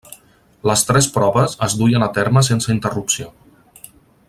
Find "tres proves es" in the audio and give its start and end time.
0.91-1.75